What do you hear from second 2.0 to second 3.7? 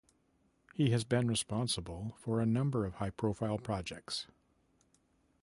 for a number of high-profile